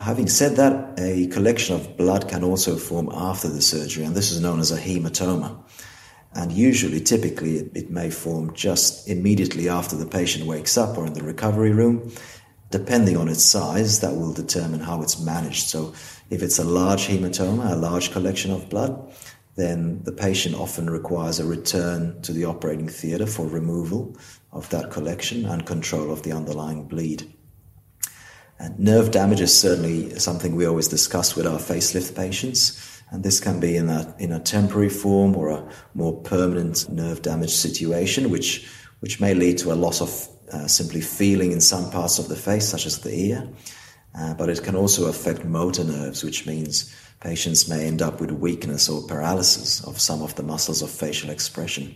Having 0.00 0.28
said 0.28 0.56
that, 0.56 0.98
a 0.98 1.26
collection 1.26 1.76
of 1.76 1.96
blood 1.98 2.28
can 2.28 2.42
also 2.42 2.76
form 2.76 3.10
after 3.12 3.48
the 3.48 3.60
surgery, 3.60 4.04
and 4.04 4.14
this 4.14 4.30
is 4.30 4.40
known 4.40 4.60
as 4.60 4.72
a 4.72 4.80
hematoma. 4.80 5.62
And 6.34 6.50
usually, 6.50 7.00
typically, 7.00 7.58
it, 7.58 7.70
it, 7.76 7.90
may 7.90 8.10
form 8.10 8.54
just 8.54 9.08
immediately 9.08 9.68
after 9.68 9.96
the 9.96 10.06
patient 10.06 10.46
wakes 10.46 10.76
up 10.76 10.98
or 10.98 11.06
in 11.06 11.12
the 11.12 11.22
recovery 11.22 11.70
room. 11.70 12.12
Depending 12.70 13.16
on 13.16 13.28
its 13.28 13.44
size, 13.44 14.00
that 14.00 14.16
will 14.16 14.32
determine 14.32 14.80
how 14.80 15.00
it's 15.00 15.20
managed. 15.20 15.68
So, 15.68 15.94
if 16.34 16.42
it's 16.42 16.58
a 16.58 16.64
large 16.64 17.06
hematoma, 17.06 17.72
a 17.72 17.76
large 17.76 18.10
collection 18.10 18.50
of 18.50 18.68
blood, 18.68 19.12
then 19.54 20.02
the 20.02 20.12
patient 20.12 20.56
often 20.56 20.90
requires 20.90 21.38
a 21.38 21.46
return 21.46 22.20
to 22.22 22.32
the 22.32 22.44
operating 22.44 22.88
theatre 22.88 23.26
for 23.26 23.46
removal 23.46 24.16
of 24.52 24.68
that 24.70 24.90
collection 24.90 25.46
and 25.46 25.64
control 25.64 26.10
of 26.10 26.24
the 26.24 26.32
underlying 26.32 26.88
bleed. 26.88 27.32
And 28.58 28.76
nerve 28.78 29.12
damage 29.12 29.40
is 29.40 29.56
certainly 29.56 30.18
something 30.18 30.56
we 30.56 30.66
always 30.66 30.88
discuss 30.88 31.36
with 31.36 31.46
our 31.46 31.58
facelift 31.58 32.16
patients. 32.16 33.02
And 33.10 33.22
this 33.22 33.38
can 33.38 33.60
be 33.60 33.76
in 33.76 33.88
a, 33.88 34.12
in 34.18 34.32
a 34.32 34.40
temporary 34.40 34.88
form 34.88 35.36
or 35.36 35.50
a 35.50 35.68
more 35.94 36.20
permanent 36.22 36.88
nerve 36.90 37.22
damage 37.22 37.54
situation, 37.54 38.30
which, 38.30 38.68
which 39.00 39.20
may 39.20 39.34
lead 39.34 39.58
to 39.58 39.72
a 39.72 39.74
loss 39.74 40.00
of 40.00 40.28
uh, 40.52 40.66
simply 40.66 41.00
feeling 41.00 41.52
in 41.52 41.60
some 41.60 41.90
parts 41.90 42.18
of 42.18 42.28
the 42.28 42.36
face, 42.36 42.68
such 42.68 42.86
as 42.86 42.98
the 43.00 43.14
ear. 43.14 43.48
Uh, 44.16 44.32
but 44.34 44.48
it 44.48 44.62
can 44.62 44.76
also 44.76 45.08
affect 45.08 45.44
motor 45.44 45.82
nerves, 45.82 46.22
which 46.22 46.46
means 46.46 46.94
patients 47.20 47.68
may 47.68 47.86
end 47.86 48.00
up 48.00 48.20
with 48.20 48.30
weakness 48.30 48.88
or 48.88 49.02
paralysis 49.06 49.82
of 49.84 50.00
some 50.00 50.22
of 50.22 50.34
the 50.36 50.42
muscles 50.42 50.82
of 50.82 50.90
facial 50.90 51.30
expression. 51.30 51.94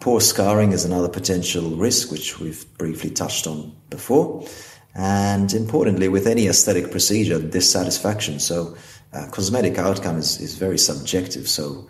Poor 0.00 0.20
scarring 0.20 0.72
is 0.72 0.84
another 0.84 1.08
potential 1.08 1.70
risk, 1.76 2.10
which 2.10 2.38
we've 2.38 2.66
briefly 2.76 3.10
touched 3.10 3.46
on 3.46 3.74
before. 3.88 4.46
And 4.94 5.52
importantly, 5.52 6.08
with 6.08 6.26
any 6.26 6.48
aesthetic 6.48 6.90
procedure, 6.90 7.40
dissatisfaction. 7.40 8.40
So, 8.40 8.76
uh, 9.12 9.28
cosmetic 9.30 9.78
outcome 9.78 10.18
is, 10.18 10.40
is 10.40 10.56
very 10.56 10.78
subjective. 10.78 11.48
So, 11.48 11.88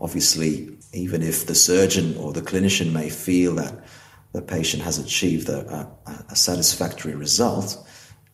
obviously, 0.00 0.76
even 0.92 1.22
if 1.22 1.46
the 1.46 1.54
surgeon 1.54 2.16
or 2.16 2.32
the 2.32 2.42
clinician 2.42 2.92
may 2.92 3.08
feel 3.08 3.54
that 3.56 3.84
the 4.32 4.42
patient 4.42 4.82
has 4.82 4.98
achieved 4.98 5.48
a, 5.48 5.88
a, 6.06 6.24
a 6.30 6.36
satisfactory 6.36 7.14
result, 7.14 7.76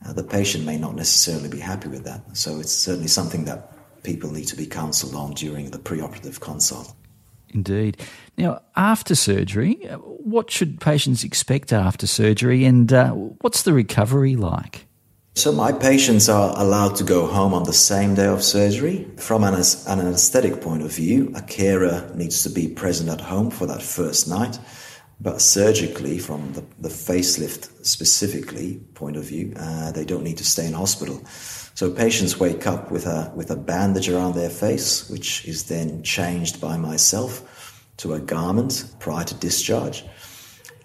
uh, 0.06 0.12
the 0.12 0.22
patient 0.22 0.64
may 0.64 0.78
not 0.78 0.94
necessarily 0.94 1.48
be 1.48 1.58
happy 1.58 1.88
with 1.88 2.04
that. 2.04 2.36
So, 2.36 2.60
it's 2.60 2.72
certainly 2.72 3.08
something 3.08 3.44
that 3.44 3.72
people 4.02 4.30
need 4.30 4.46
to 4.46 4.56
be 4.56 4.66
counseled 4.66 5.14
on 5.14 5.32
during 5.32 5.70
the 5.70 5.78
preoperative 5.78 6.40
consult. 6.40 6.94
Indeed. 7.50 8.00
Now, 8.36 8.60
after 8.76 9.14
surgery, 9.14 9.74
what 10.02 10.50
should 10.50 10.80
patients 10.80 11.24
expect 11.24 11.72
after 11.72 12.06
surgery 12.06 12.64
and 12.64 12.92
uh, 12.92 13.10
what's 13.12 13.62
the 13.62 13.72
recovery 13.72 14.36
like? 14.36 14.86
So, 15.34 15.52
my 15.52 15.72
patients 15.72 16.28
are 16.28 16.52
allowed 16.60 16.96
to 16.96 17.04
go 17.04 17.26
home 17.26 17.54
on 17.54 17.62
the 17.62 17.72
same 17.72 18.16
day 18.16 18.26
of 18.26 18.42
surgery. 18.42 19.06
From 19.18 19.44
an, 19.44 19.54
an 19.54 20.00
anesthetic 20.00 20.60
point 20.60 20.82
of 20.82 20.92
view, 20.92 21.32
a 21.36 21.42
carer 21.42 22.10
needs 22.14 22.42
to 22.42 22.50
be 22.50 22.68
present 22.68 23.08
at 23.08 23.20
home 23.20 23.50
for 23.50 23.66
that 23.66 23.80
first 23.80 24.28
night. 24.28 24.58
But 25.20 25.40
surgically, 25.40 26.18
from 26.18 26.52
the, 26.52 26.64
the 26.78 26.88
facelift 26.88 27.84
specifically 27.84 28.80
point 28.94 29.16
of 29.16 29.24
view, 29.24 29.52
uh, 29.56 29.90
they 29.90 30.04
don't 30.04 30.22
need 30.22 30.38
to 30.38 30.44
stay 30.44 30.66
in 30.66 30.74
hospital. 30.74 31.20
So 31.74 31.90
patients 31.90 32.38
wake 32.38 32.66
up 32.66 32.90
with 32.90 33.06
a 33.06 33.32
with 33.34 33.50
a 33.50 33.56
bandage 33.56 34.08
around 34.08 34.34
their 34.34 34.50
face, 34.50 35.10
which 35.10 35.44
is 35.44 35.64
then 35.64 36.02
changed 36.02 36.60
by 36.60 36.76
myself 36.76 37.84
to 37.98 38.14
a 38.14 38.20
garment 38.20 38.84
prior 39.00 39.24
to 39.24 39.34
discharge. 39.34 40.04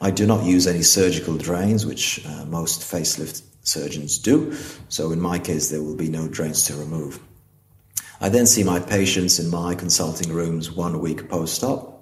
I 0.01 0.09
do 0.09 0.25
not 0.25 0.43
use 0.43 0.67
any 0.67 0.81
surgical 0.81 1.37
drains, 1.37 1.85
which 1.85 2.25
uh, 2.25 2.45
most 2.45 2.81
facelift 2.81 3.43
surgeons 3.61 4.17
do. 4.17 4.53
So 4.89 5.11
in 5.11 5.21
my 5.21 5.39
case, 5.39 5.69
there 5.69 5.81
will 5.81 5.95
be 5.95 6.09
no 6.09 6.27
drains 6.27 6.65
to 6.65 6.75
remove. 6.75 7.19
I 8.19 8.29
then 8.29 8.45
see 8.45 8.63
my 8.63 8.79
patients 8.79 9.39
in 9.39 9.49
my 9.49 9.75
consulting 9.75 10.33
rooms 10.33 10.71
one 10.71 10.99
week 10.99 11.29
post-op 11.29 11.92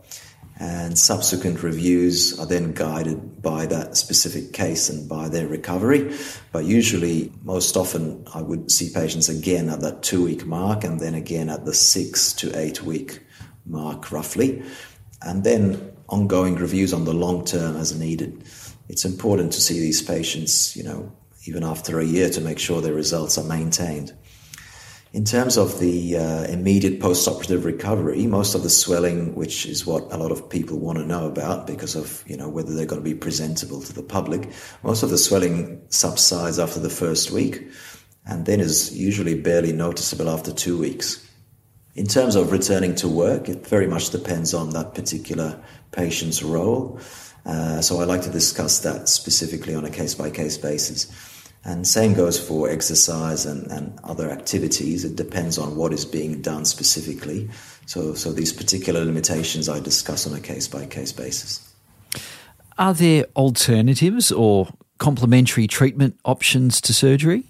and 0.61 0.95
subsequent 0.95 1.63
reviews 1.63 2.39
are 2.39 2.45
then 2.45 2.73
guided 2.73 3.41
by 3.41 3.65
that 3.65 3.97
specific 3.97 4.53
case 4.53 4.91
and 4.91 5.09
by 5.09 5.27
their 5.27 5.47
recovery. 5.47 6.15
But 6.51 6.65
usually, 6.65 7.31
most 7.41 7.75
often, 7.75 8.23
I 8.31 8.43
would 8.43 8.69
see 8.69 8.91
patients 8.93 9.27
again 9.27 9.69
at 9.69 9.81
that 9.81 10.03
two 10.03 10.23
week 10.23 10.45
mark 10.45 10.83
and 10.83 10.99
then 10.99 11.15
again 11.15 11.49
at 11.49 11.65
the 11.65 11.73
six 11.73 12.31
to 12.33 12.55
eight 12.55 12.83
week 12.83 13.21
mark, 13.65 14.11
roughly. 14.11 14.61
And 15.23 15.43
then 15.43 15.93
ongoing 16.09 16.57
reviews 16.57 16.93
on 16.93 17.05
the 17.05 17.13
long 17.13 17.43
term 17.43 17.75
as 17.75 17.97
needed. 17.97 18.43
It's 18.87 19.03
important 19.03 19.53
to 19.53 19.61
see 19.61 19.79
these 19.79 20.03
patients, 20.03 20.77
you 20.77 20.83
know, 20.83 21.11
even 21.47 21.63
after 21.63 21.99
a 21.99 22.05
year 22.05 22.29
to 22.29 22.39
make 22.39 22.59
sure 22.59 22.81
their 22.81 22.93
results 22.93 23.35
are 23.39 23.43
maintained. 23.43 24.13
In 25.13 25.25
terms 25.25 25.57
of 25.57 25.79
the 25.81 26.15
uh, 26.15 26.43
immediate 26.43 27.01
post-operative 27.01 27.65
recovery, 27.65 28.25
most 28.27 28.55
of 28.55 28.63
the 28.63 28.69
swelling, 28.69 29.35
which 29.35 29.65
is 29.65 29.85
what 29.85 30.03
a 30.09 30.15
lot 30.15 30.31
of 30.31 30.49
people 30.49 30.79
want 30.79 30.99
to 30.99 31.05
know 31.05 31.27
about 31.27 31.67
because 31.67 31.95
of 31.95 32.23
you 32.25 32.37
know 32.37 32.47
whether 32.47 32.73
they're 32.73 32.85
going 32.85 33.03
to 33.03 33.09
be 33.09 33.13
presentable 33.13 33.81
to 33.81 33.91
the 33.91 34.03
public, 34.03 34.49
most 34.83 35.03
of 35.03 35.09
the 35.09 35.17
swelling 35.17 35.81
subsides 35.89 36.59
after 36.59 36.79
the 36.79 36.89
first 36.89 37.29
week, 37.29 37.67
and 38.25 38.45
then 38.45 38.61
is 38.61 38.97
usually 38.97 39.35
barely 39.35 39.73
noticeable 39.73 40.29
after 40.29 40.53
two 40.53 40.77
weeks. 40.77 41.27
In 41.93 42.07
terms 42.07 42.37
of 42.37 42.53
returning 42.53 42.95
to 42.95 43.09
work, 43.09 43.49
it 43.49 43.67
very 43.67 43.87
much 43.87 44.11
depends 44.11 44.53
on 44.53 44.69
that 44.69 44.95
particular 44.95 45.61
patient's 45.91 46.41
role. 46.41 47.01
Uh, 47.45 47.81
so 47.81 47.99
I 47.99 48.05
like 48.05 48.21
to 48.21 48.29
discuss 48.29 48.79
that 48.79 49.09
specifically 49.09 49.75
on 49.75 49.83
a 49.83 49.89
case 49.89 50.15
by 50.15 50.29
case 50.29 50.57
basis. 50.57 51.11
And 51.63 51.87
same 51.87 52.13
goes 52.13 52.39
for 52.39 52.69
exercise 52.69 53.45
and, 53.45 53.67
and 53.71 53.99
other 54.03 54.31
activities. 54.31 55.05
It 55.05 55.15
depends 55.15 55.57
on 55.57 55.75
what 55.75 55.93
is 55.93 56.05
being 56.05 56.41
done 56.41 56.65
specifically. 56.65 57.49
So, 57.85 58.13
so 58.15 58.31
these 58.31 58.51
particular 58.51 59.05
limitations 59.05 59.69
I 59.69 59.79
discuss 59.79 60.25
on 60.25 60.33
a 60.33 60.39
case 60.39 60.67
by 60.67 60.85
case 60.87 61.11
basis. 61.11 61.67
Are 62.79 62.93
there 62.93 63.25
alternatives 63.35 64.31
or 64.31 64.69
complementary 64.97 65.67
treatment 65.67 66.19
options 66.25 66.81
to 66.81 66.93
surgery? 66.93 67.43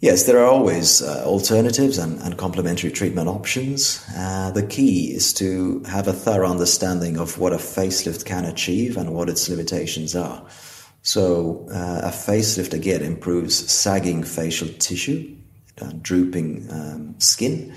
Yes, 0.00 0.24
there 0.24 0.38
are 0.38 0.46
always 0.46 1.00
uh, 1.00 1.24
alternatives 1.24 1.96
and, 1.96 2.20
and, 2.20 2.36
complementary 2.36 2.90
treatment 2.90 3.28
options. 3.28 4.04
Uh, 4.14 4.50
the 4.50 4.62
key 4.62 5.14
is 5.14 5.32
to 5.34 5.82
have 5.88 6.06
a 6.06 6.12
thorough 6.12 6.50
understanding 6.50 7.18
of 7.18 7.38
what 7.38 7.54
a 7.54 7.56
facelift 7.56 8.26
can 8.26 8.44
achieve 8.44 8.98
and 8.98 9.14
what 9.14 9.30
its 9.30 9.48
limitations 9.48 10.14
are. 10.14 10.46
So, 11.06 11.64
uh, 11.70 12.00
a 12.02 12.10
facelift 12.10 12.72
again 12.72 13.00
improves 13.00 13.54
sagging 13.70 14.24
facial 14.24 14.66
tissue, 14.66 15.36
uh, 15.80 15.92
drooping 16.02 16.66
um, 16.68 17.14
skin. 17.20 17.72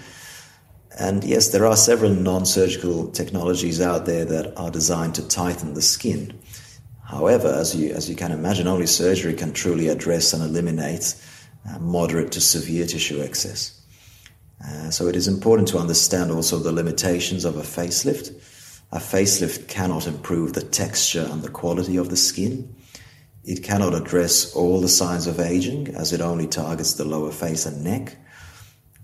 And 0.98 1.24
yes, 1.24 1.50
there 1.50 1.68
are 1.68 1.78
several 1.78 2.10
non 2.10 2.48
surgical 2.48 3.12
technologies 3.12 3.82
out 3.82 4.08
there 4.08 4.26
that 4.26 4.58
are 4.58 4.72
designed 4.72 5.14
to 5.14 5.28
tighten 5.28 5.76
the 5.76 5.82
skin. 5.84 6.40
However, 7.04 7.50
as 7.50 7.76
you, 7.76 7.94
as 7.94 8.10
you 8.10 8.16
can 8.16 8.32
imagine, 8.32 8.66
only 8.66 8.88
surgery 8.88 9.36
can 9.36 9.54
truly 9.54 9.90
address 9.90 10.34
and 10.34 10.42
eliminate 10.42 11.14
uh, 11.70 11.78
moderate 11.78 12.32
to 12.32 12.42
severe 12.42 12.88
tissue 12.88 13.22
excess. 13.22 13.80
Uh, 14.66 14.90
so, 14.90 15.06
it 15.06 15.16
is 15.16 15.28
important 15.28 15.68
to 15.68 15.78
understand 15.78 16.32
also 16.32 16.58
the 16.58 16.72
limitations 16.72 17.46
of 17.46 17.58
a 17.58 17.62
facelift. 17.62 18.32
A 18.92 18.98
facelift 18.98 19.68
cannot 19.68 20.08
improve 20.08 20.54
the 20.54 20.64
texture 20.64 21.28
and 21.30 21.44
the 21.44 21.52
quality 21.52 21.96
of 21.96 22.10
the 22.10 22.18
skin. 22.18 22.74
It 23.50 23.64
cannot 23.64 23.96
address 23.96 24.54
all 24.54 24.80
the 24.80 24.88
signs 24.88 25.26
of 25.26 25.40
aging 25.40 25.96
as 25.96 26.14
it 26.14 26.22
only 26.22 26.46
targets 26.46 26.94
the 26.94 27.04
lower 27.04 27.32
face 27.32 27.66
and 27.66 27.84
neck. 27.84 28.16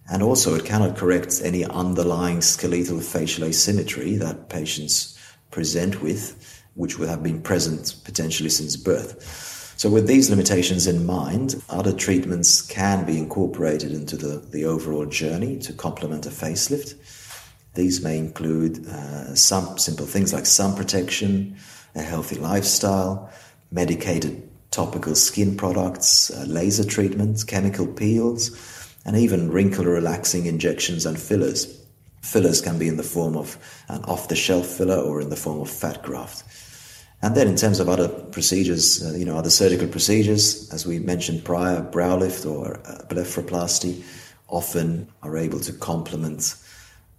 And 0.07 0.21
also, 0.21 0.53
it 0.53 0.65
cannot 0.65 0.95
correct 0.95 1.41
any 1.43 1.65
underlying 1.65 2.41
skeletal 2.41 2.99
facial 2.99 3.45
asymmetry 3.45 4.17
that 4.17 4.49
patients 4.49 5.17
present 5.49 5.99
with, 5.99 6.63
which 6.75 6.99
would 6.99 7.09
have 7.09 7.23
been 7.23 7.41
present 7.41 7.95
potentially 8.03 8.51
since 8.51 8.75
birth. 8.75 9.73
So, 9.77 9.89
with 9.89 10.05
these 10.05 10.29
limitations 10.29 10.85
in 10.85 11.07
mind, 11.07 11.55
other 11.67 11.91
treatments 11.91 12.61
can 12.61 13.03
be 13.03 13.17
incorporated 13.17 13.93
into 13.93 14.15
the, 14.15 14.45
the 14.51 14.65
overall 14.65 15.07
journey 15.07 15.57
to 15.61 15.73
complement 15.73 16.27
a 16.27 16.29
facelift. 16.29 16.93
These 17.73 18.03
may 18.03 18.19
include 18.19 18.85
uh, 18.85 19.33
some 19.33 19.79
simple 19.79 20.05
things 20.05 20.33
like 20.33 20.45
sun 20.45 20.75
protection, 20.75 21.57
a 21.95 22.03
healthy 22.03 22.35
lifestyle, 22.35 23.31
medicated 23.75 24.41
topical 24.71 25.15
skin 25.15 25.55
products, 25.55 26.31
uh, 26.31 26.45
laser 26.47 26.83
treatments, 26.83 27.43
chemical 27.43 27.85
peels, 27.85 28.51
and 29.05 29.15
even 29.15 29.51
wrinkle 29.51 29.85
relaxing 29.85 30.47
injections 30.47 31.05
and 31.05 31.19
fillers. 31.19 31.79
Fillers 32.21 32.61
can 32.61 32.79
be 32.79 32.87
in 32.87 32.97
the 32.97 33.03
form 33.03 33.37
of 33.37 33.57
an 33.89 34.03
off 34.05 34.29
the 34.29 34.35
shelf 34.35 34.65
filler 34.65 34.97
or 34.97 35.21
in 35.21 35.29
the 35.29 35.35
form 35.35 35.59
of 35.59 35.69
fat 35.69 36.01
graft. 36.01 36.43
And 37.21 37.35
then, 37.35 37.47
in 37.47 37.55
terms 37.55 37.79
of 37.79 37.89
other 37.89 38.07
procedures, 38.07 39.03
uh, 39.03 39.15
you 39.15 39.25
know, 39.25 39.37
other 39.37 39.49
surgical 39.49 39.87
procedures, 39.87 40.71
as 40.71 40.85
we 40.85 40.99
mentioned 40.99 41.43
prior, 41.43 41.81
brow 41.81 42.17
lift 42.17 42.45
or 42.45 42.79
uh, 42.85 43.05
blepharoplasty 43.07 44.03
often 44.47 45.07
are 45.21 45.37
able 45.37 45.59
to 45.59 45.73
complement 45.73 46.55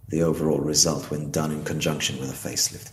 the 0.09 0.21
overall 0.21 0.59
result 0.59 1.11
when 1.11 1.31
done 1.31 1.51
in 1.51 1.63
conjunction 1.63 2.19
with 2.19 2.29
a 2.29 2.49
facelift. 2.49 2.91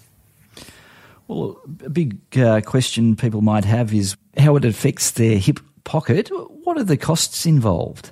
Well, 1.29 1.61
a 1.85 1.91
big 1.91 2.19
uh, 2.37 2.61
question 2.61 3.17
people 3.17 3.41
might 3.41 3.65
have 3.65 3.95
is 3.95 4.17
how 4.37 4.57
it 4.57 4.65
affects 4.65 5.13
their 5.13 5.39
hip 5.39 5.61
pocket. 5.85 6.31
What 6.65 6.77
are 6.77 6.85
the 6.85 6.97
costs 6.97 7.47
involved? 7.47 8.11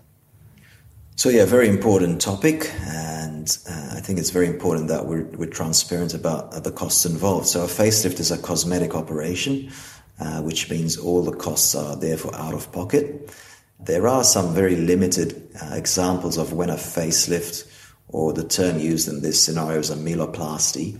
So, 1.16 1.28
yeah, 1.28 1.45
very 1.45 1.69
important 1.69 2.23
topic, 2.23 2.73
and 2.81 3.57
uh, 3.69 3.97
I 3.97 4.00
think 4.00 4.19
it's 4.19 4.31
very 4.31 4.47
important 4.47 4.88
that 4.88 5.07
we're, 5.07 5.25
we're 5.25 5.50
transparent 5.50 6.14
about 6.14 6.54
uh, 6.54 6.61
the 6.61 6.73
costs 6.73 7.04
involved. 7.04 7.47
So, 7.47 7.62
a 7.62 7.66
facelift 7.66 8.19
is 8.19 8.31
a 8.31 8.38
cosmetic 8.38 8.95
operation, 8.95 9.71
uh, 10.19 10.40
which 10.40 10.71
means 10.71 10.97
all 10.97 11.23
the 11.23 11.37
costs 11.37 11.75
are 11.75 11.97
therefore 11.97 12.35
out 12.35 12.54
of 12.54 12.73
pocket. 12.73 13.31
There 13.78 14.09
are 14.09 14.25
some 14.25 14.54
very 14.54 14.76
limited 14.76 15.50
uh, 15.61 15.75
examples 15.75 16.38
of 16.38 16.54
when 16.54 16.71
a 16.71 16.76
facelift, 16.76 17.71
or 18.09 18.33
the 18.33 18.45
term 18.45 18.78
used 18.78 19.07
in 19.07 19.21
this 19.21 19.42
scenario 19.42 19.81
is 19.81 19.90
a 19.90 19.97
meloplasty, 19.97 20.99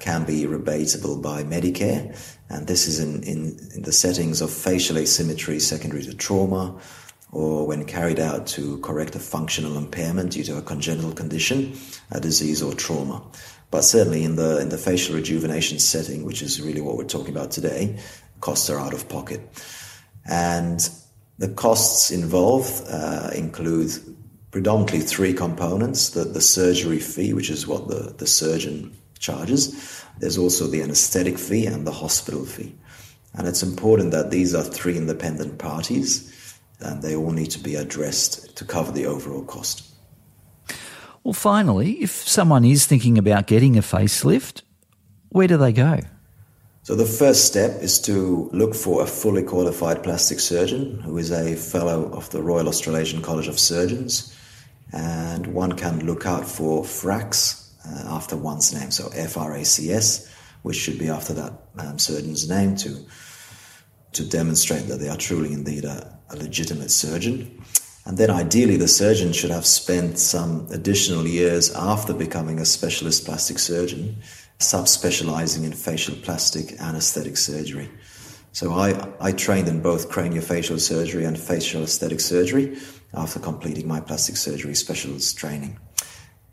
can 0.00 0.24
be 0.24 0.44
rebatable 0.44 1.22
by 1.22 1.44
Medicare, 1.44 2.16
and 2.48 2.66
this 2.66 2.88
is 2.88 2.98
in, 2.98 3.22
in, 3.22 3.58
in, 3.74 3.82
the 3.82 3.92
settings 3.92 4.40
of 4.40 4.50
facial 4.50 4.98
asymmetry 4.98 5.60
secondary 5.60 6.02
to 6.02 6.14
trauma, 6.14 6.76
or 7.30 7.66
when 7.66 7.84
carried 7.84 8.18
out 8.18 8.46
to 8.48 8.78
correct 8.78 9.14
a 9.14 9.20
functional 9.20 9.76
impairment 9.76 10.32
due 10.32 10.42
to 10.42 10.56
a 10.56 10.62
congenital 10.62 11.12
condition, 11.12 11.78
a 12.10 12.20
disease, 12.20 12.62
or 12.62 12.72
trauma. 12.74 13.22
But 13.70 13.82
certainly 13.82 14.24
in 14.24 14.34
the 14.34 14.58
in 14.58 14.70
the 14.70 14.78
facial 14.78 15.14
rejuvenation 15.14 15.78
setting, 15.78 16.24
which 16.24 16.42
is 16.42 16.60
really 16.60 16.80
what 16.80 16.96
we're 16.96 17.04
talking 17.04 17.36
about 17.36 17.52
today, 17.52 17.98
costs 18.40 18.68
are 18.68 18.80
out 18.80 18.94
of 18.94 19.08
pocket, 19.08 19.40
and 20.28 20.88
the 21.38 21.48
costs 21.48 22.10
involved 22.10 22.82
uh, 22.90 23.30
include 23.32 23.92
predominantly 24.50 25.00
three 25.00 25.32
components: 25.32 26.10
the 26.10 26.24
the 26.24 26.40
surgery 26.40 26.98
fee, 26.98 27.32
which 27.32 27.48
is 27.48 27.68
what 27.68 27.86
the 27.86 28.12
the 28.18 28.26
surgeon 28.26 28.96
charges. 29.20 30.04
There's 30.18 30.36
also 30.36 30.66
the 30.66 30.82
anesthetic 30.82 31.38
fee 31.38 31.66
and 31.66 31.86
the 31.86 31.92
hospital 31.92 32.44
fee. 32.44 32.74
And 33.34 33.46
it's 33.46 33.62
important 33.62 34.10
that 34.10 34.30
these 34.30 34.54
are 34.54 34.64
three 34.64 34.96
independent 34.96 35.58
parties 35.58 36.56
and 36.80 37.02
they 37.02 37.14
all 37.14 37.30
need 37.30 37.50
to 37.52 37.58
be 37.58 37.76
addressed 37.76 38.56
to 38.56 38.64
cover 38.64 38.90
the 38.90 39.06
overall 39.06 39.44
cost. 39.44 39.86
Well, 41.22 41.34
finally, 41.34 42.02
if 42.02 42.10
someone 42.10 42.64
is 42.64 42.86
thinking 42.86 43.18
about 43.18 43.46
getting 43.46 43.76
a 43.76 43.82
facelift, 43.82 44.62
where 45.28 45.46
do 45.46 45.58
they 45.58 45.72
go? 45.72 46.00
So, 46.82 46.94
the 46.94 47.04
first 47.04 47.44
step 47.44 47.82
is 47.82 48.00
to 48.02 48.48
look 48.54 48.74
for 48.74 49.02
a 49.02 49.06
fully 49.06 49.42
qualified 49.42 50.02
plastic 50.02 50.40
surgeon 50.40 50.98
who 51.00 51.18
is 51.18 51.30
a 51.30 51.54
fellow 51.54 52.10
of 52.12 52.30
the 52.30 52.42
Royal 52.42 52.68
Australasian 52.68 53.20
College 53.20 53.48
of 53.48 53.58
Surgeons. 53.58 54.34
And 54.92 55.48
one 55.48 55.72
can 55.74 56.06
look 56.06 56.26
out 56.26 56.48
for 56.48 56.82
FRACS, 56.82 57.69
uh, 57.86 58.14
after 58.16 58.36
one's 58.36 58.72
name. 58.72 58.90
So 58.90 59.08
FRACS, 59.10 60.28
which 60.62 60.76
should 60.76 60.98
be 60.98 61.08
after 61.08 61.32
that 61.34 61.52
um, 61.78 61.98
surgeon's 61.98 62.48
name 62.48 62.76
to 62.76 63.06
to 64.12 64.24
demonstrate 64.28 64.88
that 64.88 64.98
they 64.98 65.08
are 65.08 65.16
truly 65.16 65.52
indeed 65.52 65.84
a, 65.84 66.18
a 66.30 66.36
legitimate 66.36 66.90
surgeon. 66.90 67.62
And 68.06 68.18
then 68.18 68.30
ideally, 68.30 68.76
the 68.76 68.88
surgeon 68.88 69.32
should 69.32 69.50
have 69.50 69.66
spent 69.66 70.18
some 70.18 70.66
additional 70.72 71.26
years 71.26 71.72
after 71.74 72.12
becoming 72.12 72.58
a 72.58 72.64
specialist 72.64 73.24
plastic 73.24 73.58
surgeon, 73.58 74.16
subspecializing 74.58 75.64
in 75.64 75.72
facial 75.72 76.16
plastic 76.16 76.72
aesthetic 76.80 77.36
surgery. 77.36 77.88
So 78.52 78.72
I, 78.72 79.08
I 79.20 79.32
trained 79.32 79.68
in 79.68 79.80
both 79.80 80.10
craniofacial 80.10 80.80
surgery 80.80 81.24
and 81.24 81.38
facial 81.38 81.84
aesthetic 81.84 82.20
surgery 82.20 82.78
after 83.14 83.38
completing 83.38 83.86
my 83.86 84.00
plastic 84.00 84.36
surgery 84.36 84.74
specialist 84.74 85.38
training. 85.38 85.78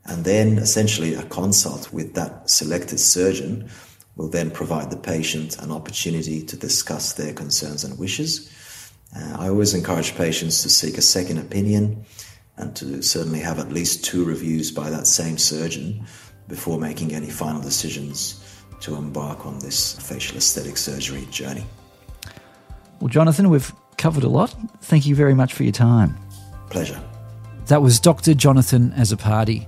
And 0.08 0.24
then 0.24 0.58
essentially 0.58 1.14
a 1.14 1.24
consult 1.24 1.92
with 1.92 2.14
that 2.16 2.50
selected 2.50 3.00
surgeon 3.00 3.70
will 4.16 4.30
then 4.30 4.50
provide 4.50 4.90
the 4.90 4.98
patient 4.98 5.58
an 5.60 5.72
opportunity 5.72 6.44
to 6.44 6.58
discuss 6.58 7.14
their 7.14 7.34
concerns 7.34 7.84
and 7.84 8.00
wishes. 8.00 8.52
Uh, 9.16 9.38
I 9.38 9.50
always 9.50 9.74
encourage 9.74 10.16
patients 10.16 10.64
to 10.64 10.70
seek 10.70 10.98
a 10.98 11.02
second 11.02 11.38
opinion 11.38 12.06
and 12.58 12.76
to 12.78 13.02
certainly 13.02 13.40
have 13.40 13.60
at 13.60 13.72
least 13.72 14.04
two 14.04 14.24
reviews 14.24 14.72
by 14.72 14.90
that 14.90 15.08
same 15.08 15.38
surgeon 15.38 16.06
before 16.48 16.80
making 16.80 17.14
any 17.14 17.30
final 17.30 17.62
decisions 17.62 18.44
to 18.80 18.96
embark 18.96 19.46
on 19.46 19.60
this 19.60 19.94
facial 20.00 20.38
aesthetic 20.38 20.78
surgery 20.78 21.28
journey. 21.30 21.66
Well, 23.00 23.10
Jonathan, 23.10 23.50
we've 23.50 23.72
covered 23.98 24.24
a 24.24 24.30
lot. 24.30 24.56
Thank 24.82 25.06
you 25.06 25.16
very 25.16 25.34
much 25.34 25.54
for 25.54 25.64
your 25.64 25.72
time. 25.72 26.18
Pleasure. 26.70 27.00
That 27.68 27.82
was 27.82 28.00
Dr. 28.00 28.34
Jonathan 28.34 28.92
Azzopardi. 28.92 29.68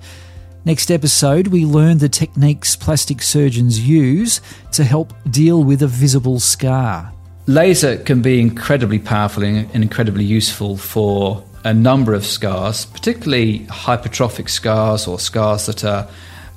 Next 0.66 0.92
episode, 0.92 1.48
we 1.48 1.66
learn 1.66 2.00
the 2.00 2.10
techniques 2.10 2.76
plastic 2.76 3.22
surgeons 3.22 3.80
use 3.80 4.42
to 4.74 4.84
help 4.84 5.14
deal 5.30 5.64
with 5.64 5.82
a 5.82 5.88
visible 5.88 6.40
scar. 6.40 7.14
Laser 7.48 7.98
can 7.98 8.22
be 8.22 8.42
incredibly 8.42 9.00
powerful 9.00 9.44
and 9.44 9.74
incredibly 9.74 10.26
useful 10.26 10.78
for 10.78 11.44
a 11.64 11.74
number 11.74 12.14
of 12.14 12.26
scars, 12.26 12.86
particularly 12.86 13.60
hypertrophic 13.68 14.50
scars 14.50 15.08
or 15.08 15.18
scars 15.18 15.66
that 15.66 15.84
are 15.84 16.08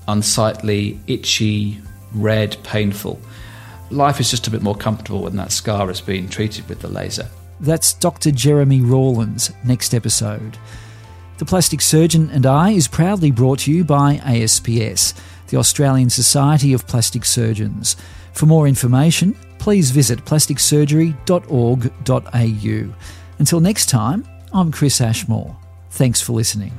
unsightly, 0.09 0.99
itchy, 1.07 1.81
red, 2.13 2.57
painful. 2.65 3.21
Life 3.91 4.21
is 4.21 4.31
just 4.31 4.47
a 4.49 4.51
bit 4.51 4.63
more 4.63 4.77
comfortable 4.77 5.23
when 5.23 5.37
that 5.37 5.53
scar 5.53 5.87
has 5.87 6.01
been 6.01 6.29
treated 6.29 6.69
with 6.69 6.81
the 6.81 6.89
laser. 6.89 7.29
That's 7.61 7.95
Dr. 7.95 8.33
Jeremy 8.33 8.81
Rawlins, 8.81 9.53
next 9.65 9.95
episode. 9.95 10.59
The 11.43 11.49
Plastic 11.49 11.83
Surgeon 11.83 12.31
and 12.31 12.47
I 12.47 12.71
is 12.71 12.87
proudly 12.87 13.33
brought 13.33 13.59
to 13.61 13.73
you 13.73 13.83
by 13.83 14.21
ASPS, 14.25 15.13
the 15.49 15.57
Australian 15.57 16.09
Society 16.09 16.73
of 16.73 16.87
Plastic 16.87 17.25
Surgeons. 17.25 17.97
For 18.33 18.47
more 18.47 18.69
information, 18.69 19.35
please 19.59 19.91
visit 19.91 20.25
plasticsurgery.org.au. 20.25 22.95
Until 23.41 23.61
next 23.61 23.87
time, 23.87 24.25
I'm 24.53 24.71
Chris 24.71 25.01
Ashmore. 25.01 25.57
Thanks 25.91 26.21
for 26.21 26.31
listening. 26.31 26.71